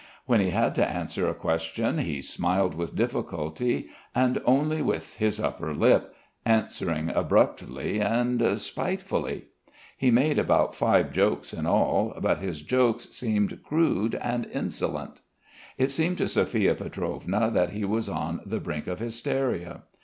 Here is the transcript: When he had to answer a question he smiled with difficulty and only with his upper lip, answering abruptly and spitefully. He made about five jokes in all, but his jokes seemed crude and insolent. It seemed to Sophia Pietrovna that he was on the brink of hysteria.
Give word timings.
When 0.25 0.39
he 0.41 0.49
had 0.49 0.73
to 0.73 0.89
answer 0.89 1.29
a 1.29 1.35
question 1.35 1.99
he 1.99 2.23
smiled 2.23 2.73
with 2.73 2.95
difficulty 2.95 3.87
and 4.15 4.41
only 4.45 4.81
with 4.81 5.17
his 5.17 5.39
upper 5.39 5.75
lip, 5.75 6.15
answering 6.43 7.09
abruptly 7.09 7.99
and 8.01 8.41
spitefully. 8.59 9.49
He 9.95 10.09
made 10.09 10.39
about 10.39 10.73
five 10.73 11.13
jokes 11.13 11.53
in 11.53 11.67
all, 11.67 12.17
but 12.19 12.39
his 12.39 12.63
jokes 12.63 13.09
seemed 13.11 13.61
crude 13.61 14.15
and 14.15 14.47
insolent. 14.47 15.21
It 15.77 15.91
seemed 15.91 16.17
to 16.17 16.27
Sophia 16.27 16.73
Pietrovna 16.73 17.51
that 17.51 17.69
he 17.69 17.85
was 17.85 18.09
on 18.09 18.41
the 18.43 18.59
brink 18.59 18.87
of 18.87 18.97
hysteria. 18.97 19.83